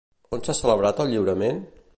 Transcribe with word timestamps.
On 0.37 0.41
s'ha 0.47 0.55
celebrat 0.61 1.05
el 1.05 1.13
lliurament? 1.13 1.65